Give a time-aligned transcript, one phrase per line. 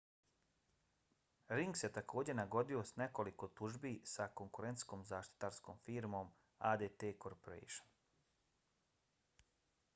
[1.49, 6.31] ring se također nagodio za nekoliko tužbi sa konkurentskom zaštitarskom firmom
[6.73, 7.93] adt corporation